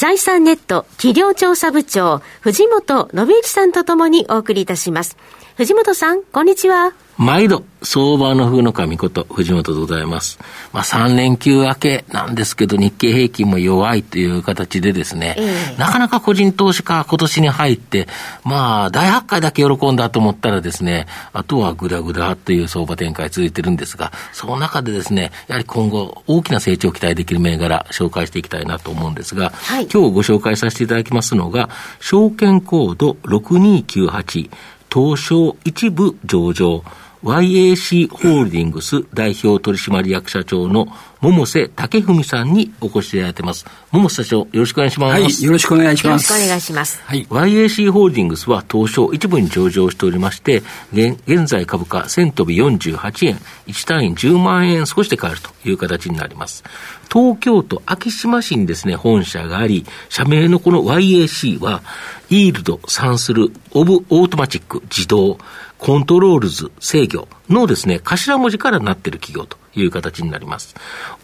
[0.00, 5.18] 財産ネット企業調査部長藤本信之さんとともにお送りいたします。
[5.58, 6.94] 藤本さんこんにちは。
[7.20, 10.38] 毎度、相場の風の神こと、藤本でございます。
[10.72, 18.08] まあ、3連休明けなんですけど、日経平均も弱いという形でですね、えー、なかなか個人投資家、今年に入って、
[18.42, 31.68] まあ、大発会だけ喜んだと思ったらですね、あとはぐだぐだという相場展開続いてるんですが、その中でですね、やはり今後、大きな成長を期待できる銘柄、紹介していきたいなと思うんですが、はい、今日ご紹介させていただきますのが、
[32.00, 34.48] 証券コード6298、
[34.90, 36.82] 東証一部上場、
[37.22, 40.88] YAC ホールディングス代表取締役社長の
[41.20, 43.66] 桃瀬武文さんにお越しいただいてます。
[43.90, 45.12] 桃瀬社長、よろしくお願いします。
[45.12, 46.32] はい、よろしくお願いします。
[46.32, 47.02] よろしくお願いします。
[47.04, 47.26] はい。
[47.26, 50.62] YAC ホールディングスは東証一部に上場しておりまして、
[50.94, 56.64] 現在株価1000飛び48円、1単位10万円少しで買えるという形になります。
[57.12, 61.82] 東京都昭島市にですね、本社があり、社名のこの YAC は、
[62.28, 65.38] Yield、産する、 of、Automatic、自動、
[65.78, 70.76] Controls、制御のですね、頭文字からなっている企業という形になります。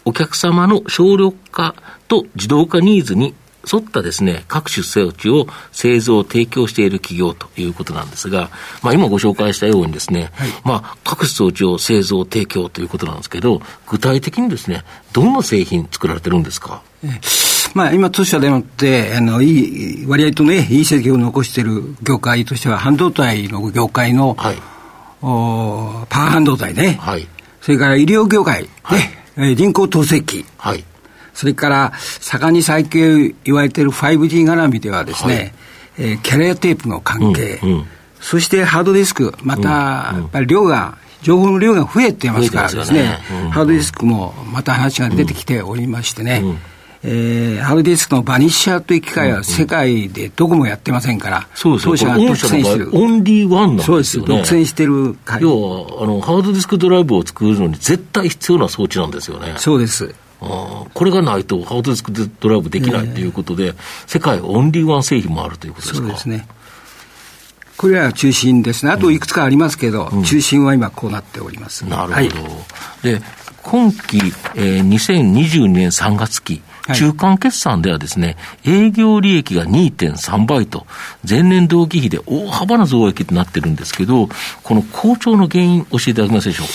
[0.03, 1.75] お客様の省力化
[2.07, 3.33] と自動化ニーズに
[3.71, 8.49] 沿ったですね、各種装置を製造、提供している企業ということなんですが、
[8.81, 16.81] まあ今ご紹介したようにですね、はい、まあ各種装置を製造、提供ということなんですけど、具体的にですね、どんな製品作られてるんですか？
[17.73, 24.55] まあ、今、当社でもって、あの、いい、割合とね、いい成績を残している業界としては、半導体の業界の、はい、
[25.21, 27.27] おパワー半導体ね、はい、
[27.61, 28.69] それから医療業界、ね、
[29.35, 30.23] はい、人工透析。
[30.23, 30.83] 機、はい、
[31.37, 37.85] それから盛んに最近言われている 5G 絡みではですね、はい、えー、キャリアテープの関係、うんうん、
[38.19, 43.19] そしてハードディスク、また、やっぱり量が、情報の量が増えてますからですね、ね。
[43.29, 46.57] うんうん、ハードディスクもまた話が出てきておりましてね、うん
[47.03, 52.89] えー、ハードディスクのバニッシャーという機械は世界でどこもやってませんから、そうです当社が独占してる。
[52.93, 59.53] オンリーワンなんですよ、ね、そうです、独占してる要はあの、ハードディスクドライブを作るのに絶対必要な装置なんですよね。
[59.57, 60.15] そうです。
[60.41, 63.73] あこれがないとハードディスクドライブできないということで、
[64.05, 66.07] 世界オンリーワン製品もあるということですか？
[66.07, 66.47] そうですね。
[67.77, 68.91] これは中心ですね。
[68.91, 71.85] あといくつかありますけど、うん、中心は今こうなっております。
[71.85, 72.15] なるほど。
[72.15, 72.29] はい、
[73.03, 73.21] で、
[73.61, 74.17] 今期、
[74.55, 76.61] えー、2022年3月期、
[76.95, 80.87] 中間決算ではですね、営業利益が2.3倍と、
[81.29, 84.29] 前年同期比で大幅な増益となってるんですけど、
[84.63, 86.73] この好調の原因、教えていただけますでしょうか？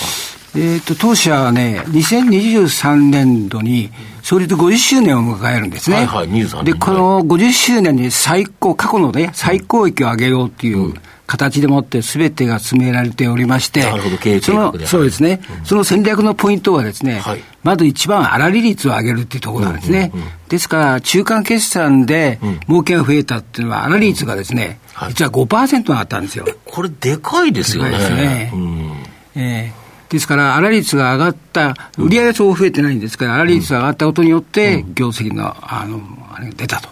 [0.55, 3.91] えっ、と、当社はね、2023年度に
[4.23, 5.97] 創立50周年を迎えるんですね。
[5.97, 6.65] はいはい、23年。
[6.65, 20.11] で、この50周年に最高、過去のね、最高益を上げようっていう、うん形でもってすべてが進められておりまして、なるほど、経営そのそうですね、うん、その戦略のポイントはですね、はい、まず一番粗利率を上げるっていうところなんですね。
[20.13, 26.47] うんうんうん、ですから、中間決算で儲けが増えたっていうのは、粗利率がですね、うんはい、実は5%上がったんですよ。
[26.67, 27.91] これ、でかいですよね。
[27.93, 28.51] でかいですね。
[28.53, 28.93] うん、
[29.37, 29.82] えー
[30.13, 36.01] ですから、粗利率が上がった、売上はそう増えてないんですから、粗利率が上がったことによって、業績の、あの、
[36.35, 36.91] あれが出たと。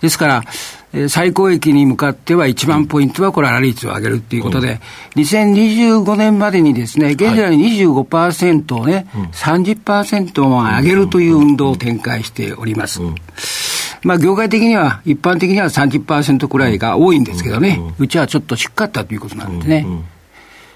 [0.00, 4.80] ですから、最高益に向かっては一番ポイントはこれ、粗利率を上げるっていうことで、
[5.16, 13.00] うん、2025年までにですね、現在の25%をね、はい、30%も上げるという運動を展開しております。
[14.02, 19.86] まあ、業界的には、一般的には30%くらいが多いんですけどね、うちはちょっと低かったということなんでね。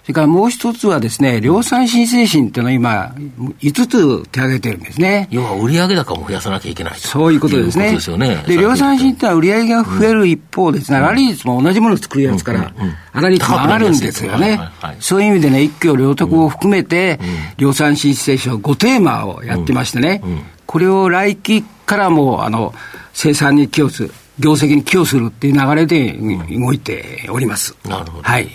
[0.06, 3.12] それからもう一つはですね、量産新精神っていうのは今、
[3.58, 3.86] 5
[4.22, 5.26] つ手挙げてるんですね。
[5.32, 7.90] 要は売上高も増やさなきゃいけないそういうことですね。
[7.90, 8.44] ですよね。
[8.46, 12.72] で、量産新っていうのは売上が増える一方ですね、粗利率も同じものを作るやつから、
[13.12, 14.60] 粗利率も上がるんですよね。
[15.00, 17.18] そういう意味でね、一挙両得を含めて、
[17.56, 20.22] 量産新精神5テーマをやってましてね、
[20.66, 22.72] これを来期からも、あの、
[23.12, 27.74] 生産に寄与する、業績に寄与するっていう流れで動いております。
[27.84, 28.22] なるほど。
[28.22, 28.48] はい。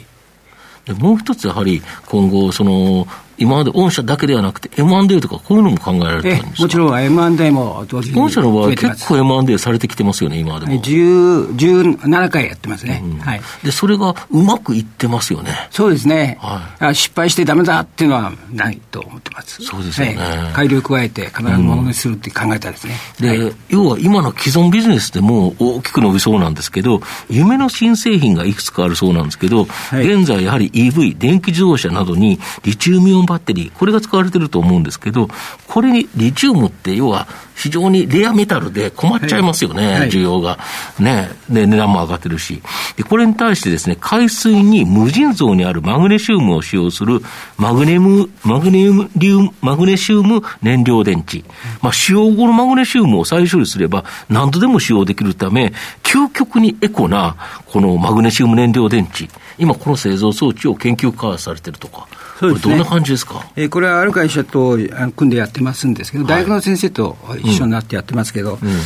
[0.99, 3.07] もう一つやはり今後その
[3.41, 6.63] 今まで御社だけではなくて M&A とかこういうのも考えられてたんですか？
[6.63, 10.81] もちろん M&A も同時に御社の場合結構 M&A されてきてますよね、今までも。
[10.81, 13.41] 10 17回やってますね、うん、はい。
[13.63, 15.51] で、それがうまくいってますよね。
[15.71, 16.37] そうですね。
[16.39, 19.63] はい、失敗してダメだっていうのはないと思ってます。
[19.63, 20.17] そうですよね。
[20.53, 22.95] 改良を加えて必ずものにするって考えたですね。
[23.19, 35.29] うん、で、はい、要は今の既存ビジネスでも大きく伸びそうなんですけど、夢の新製品がいくつかあるそうなんですけど、はい、現在やはり EV、電気自動車などにリチウムイオンバッテリー、これが使われてると思うんですけど、
[35.67, 40.57] これにリチウムって要は非常にレアメタルで困っちゃいますよね、はい、需要が。
[40.99, 41.29] ね。
[41.47, 42.61] で、値段も上がってるし。
[42.97, 47.21] で、これに対してですね、海水に無尽蔵にあるマグネシウムを使用する
[47.57, 48.79] マグネム、マグネ
[49.15, 51.43] リウム、マグネシウム燃料電池。
[51.81, 55.71] まあ、使用後のマグネシウムを再処理すれば何度でも使用できるため、
[56.03, 57.35] 究極にエコな
[57.67, 59.29] このマグネシウム燃料電池。
[59.59, 62.07] 今この製造装置を研究開発されてるとか。
[62.41, 64.75] そうですね、どんな感じですか、えー、これはある会社と
[65.15, 68.67] 組んでやってますんですけど、大学の先生と一緒になってやってますけど、うん。
[68.67, 68.79] うん、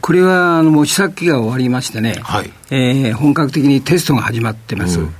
[0.00, 2.50] これはあのもう試作機が終わりましてね、はい。
[2.70, 5.00] えー、本格的にテストが始まってます。
[5.00, 5.14] うん、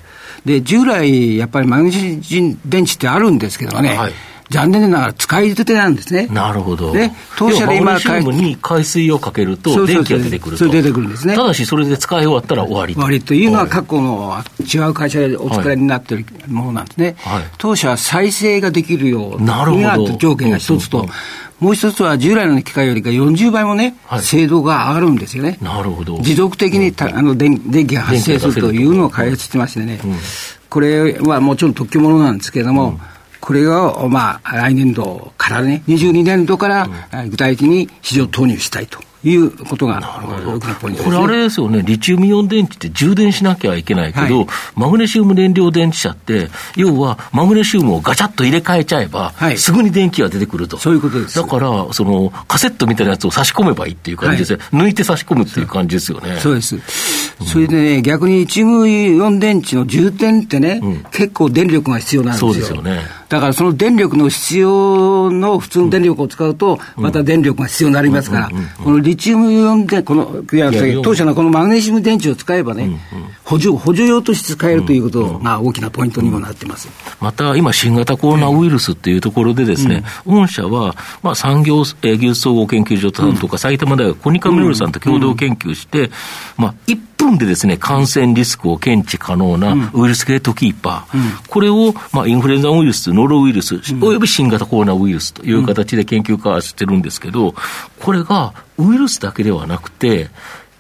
[0.47, 4.13] で従来、やっぱりマグネシウム電池ってあるんですけどね、はい
[4.53, 6.27] 残念ながら使い捨てなんですね。
[6.27, 6.93] なるほど。
[6.93, 10.59] で、当社で今、マグに海水をかけると、電気が出てくると。
[10.59, 11.35] それ出てくるんですね。
[11.35, 17.17] ただし、それで使い終わったら終わり終わりというのは、過去の違う会社でお使いになっているものなんですね。
[17.21, 19.65] はい、当社は再生ができるような
[20.19, 21.09] 条件が一つと、
[21.59, 25.59] もう一つは従来の機械よりか40倍もね、はい、精度が上がるんですよね。
[25.63, 26.19] なるほど。
[26.21, 30.17] 持続的にた、あの電電気が発生するというのを開発してましてね、うん、
[30.69, 33.12] これはもちろん特許ものなんですけれども、うん
[33.43, 36.89] これを、まあ、来年度からね、22年度から
[37.29, 39.01] 具体的に市場投入したいと。
[39.25, 40.01] いうことが
[41.05, 51.37] これ、あれですよね、リチウムイオン電池って充電しなきゃいけないけど、はい、マグネシウム燃料電池車って、要はマグネシウムをガチャッと入れ替えちゃえば、はい、すぐに電気が出てくると、そういうことです。
[51.37, 56.41] だから、そのカセットみたいなやつを差し込めばいいっていう感じですよ、はい、抜いて差し込むっていう感じですよね。
[56.41, 56.77] そうです、
[57.47, 62.53] それでね、逆にリチウムイオン電池の充電ってね、うん、結構電力が必要なんですよ。
[62.53, 63.23] そうですよね。
[63.33, 68.51] だからその電力の必要の普通の電力を使うと、また電力が必要になりますから、
[68.85, 70.71] このリチウムイオン電、この、いや、
[71.03, 73.01] 当社のこのマグネシウム電池を使えばね、
[73.43, 76.91] 補助、補助用として使えるということが大きなポイントにもなってます。
[77.21, 86.11] また、今、新型コロナウイルスっていうところでですね、御社は、まあ、産業技術総合研究所さんとか、埼玉大学コニカミノルさんと共同研究して、
[86.59, 97.55] まあ、1分でですね、感染リスクを検知可能なウイルスゲートキーパー、これを、まあ、インフルエンザウイルス、ノロウイルス、および新型コロナウイルスという形で研究開発してるんですけど、
[98.01, 100.31] これがウイルスだけではなくて、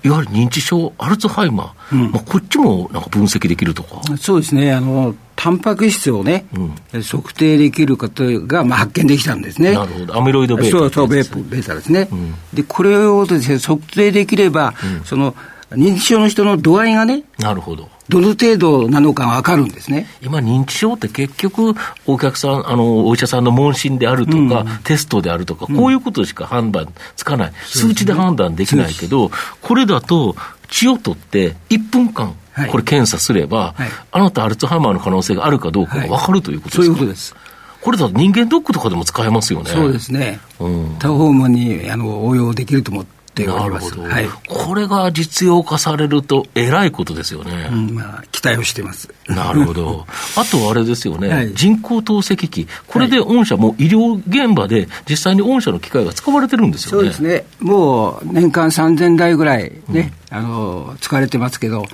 [0.04, 4.00] いわゆる認知症、アルツハイマー、うん、まあ、こっちもなんか分析できるとか。
[4.16, 6.44] そうですね、あのタンパク質をね、
[6.92, 9.74] うん、測定できることが、まあ、発見できたんですね。
[9.74, 12.08] なるほど、アミロイドベータ、そうそう、ベータですね。
[12.10, 14.74] うん、で、これをですね、測定できれば、
[15.04, 15.36] その
[15.76, 17.88] 認知症の人の度合いがね、なるほど。
[18.08, 20.06] どの程度なのか分かるんですね。
[20.22, 21.74] 今、認知症って結局、
[22.06, 29.30] お客さん、あのお医者さんの問診であるとか、うん、テストであるとか、こういうことしか判断つかない、うん、数値で判断できないけど、
[29.60, 30.36] これだと、
[30.68, 32.34] 血を取って1分間、
[32.70, 37.34] これ検査すれば、はい、あなたアルツハイマーの可能性があるかどうかが分かるということですか、そういうことです。
[37.82, 39.70] これだと人間ドックとかでも使えますよね。
[39.70, 40.38] そうですね。
[40.60, 43.98] うん、多方面にあの応用できると思ってっております。
[43.98, 47.68] はい、これが実用化されると、えらいことですよね。
[47.72, 49.08] うん、まあ、期待をしてます。
[49.26, 50.06] なるほど。
[50.36, 56.96] あとあれですよね、はい、人工透析機、これで御社も医療現場で実際に御社の機械が使われてるんですよね。
[56.98, 57.46] そうですね。
[57.60, 61.86] もう年間3000台ぐらいね、うん、あの、使われてますけど、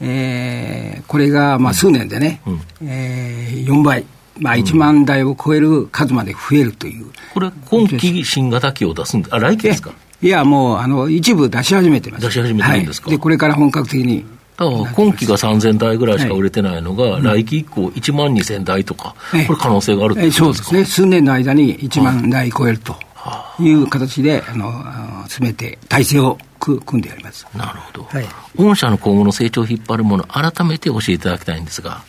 [0.00, 4.04] えー、これがまあ数年でね、うん、えー、4倍。
[4.40, 9.90] まあ、1万台を超える数まで増えるという、これ、今期新型機を出すんで、あ来期ですか？
[10.20, 12.26] いや、もう、あの、一部出し始めてます。
[12.26, 14.24] 出し始めてるんですか、はい、で、これから本格的に。
[14.58, 19.14] 今期が3000台ぐらいしか売れてないのが、はい、来期以降1万2000台とか、
[19.46, 20.84] これ可能性があるってことですか、そうですね。
[20.84, 22.96] 数年の間に1万台超えると
[23.60, 27.46] いう形で、あの、詰めて体制を組んでやります。
[27.56, 28.02] なるほど。
[28.10, 32.02] はい、御社の今後の成長を引っ張るもの、改めて教えていただきたいんですが。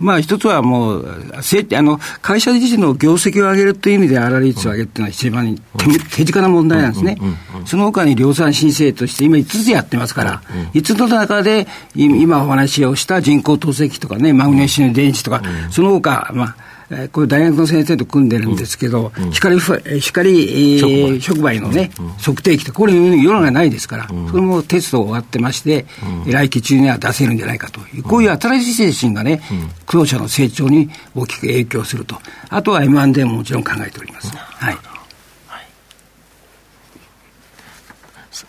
[0.00, 7.18] まあ、一つはもう、あの会社自身の業績を上げるという意味で、粗利率を上げるというのは一番手手近な問題なんですね。
[7.66, 10.42] その他に量産申請として、今5つやってますから、
[10.72, 16.56] 5つの中で、今お話をした人工透析とかね、マグネシウム電池とか、その他、まあ、
[16.90, 21.60] えー、これ大学の先生と組んでるんですけど、うん、光、光、えー、触媒。
[21.60, 25.86] のね、うん、測定器って、これ世の中ないですから、うん、それもテスト終わってまして、
[26.24, 29.40] うん、来期中には出せるんじゃないかという、こういう新しい精神がね、
[29.86, 32.16] 苦労者の成長に大きく影響すると。
[32.48, 34.34] あとは M&A ももちろん考えております。
[34.36, 34.99] はい。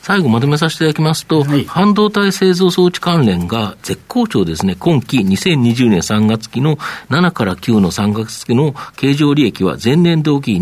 [0.02, 4.76] 最後まとめさせていただきますと、はい、半導体製造装置関連が絶好調ですね。
[4.80, 6.78] 今期2020年3月期の
[7.10, 10.54] 7から9の3月期の経常利益は前年同期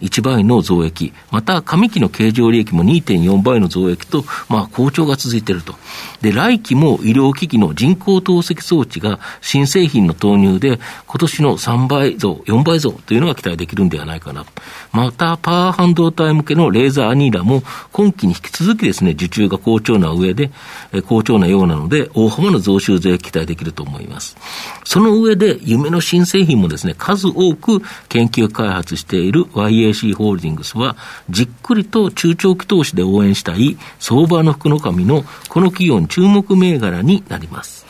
[0.00, 5.74] 1倍の増益、また上期の経常利益も2.4倍の増益と、まあ好調が続いていると。
[6.20, 14.44] で、来期も医療機器の人工透析装置が新製品の投入で今年の3倍増、4倍増というのが期待できるんではないかな。
[14.92, 17.62] また、パワー半導体向けのレーザーアニーラも
[17.92, 20.50] 今期に引き続きですね、受注が好調な上で、
[20.92, 24.36] え好調なようなので、大幅な増収税期待できると思います。
[24.84, 29.46] その上で、夢の新製品もですね、数多く研究開発している
[29.90, 30.96] YAC ホールディングスは、
[31.30, 37.86] じっくりと中長期投資で応援したい相場の福の神のこの企業の注目銘柄になります。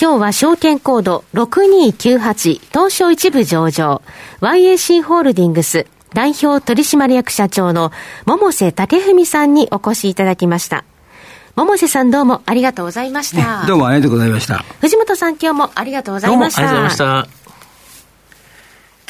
[0.00, 4.02] 今日は証券コード6298東証一部上場
[4.40, 7.92] YAC ホールディングス代表取締役社長の
[8.26, 10.84] 桃瀬武文さんにお越しいただきました。
[11.56, 13.62] 桃瀬さんどうもありがとうございました。
[13.62, 14.64] ね、どうもありがとうございました。
[14.80, 16.62] 藤本さん今日もありがとうございました。
[16.62, 17.43] どうもありがとうございました。